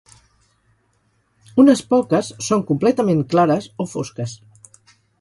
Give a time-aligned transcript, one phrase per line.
[1.65, 4.39] Unes poques són completament clares o fosques.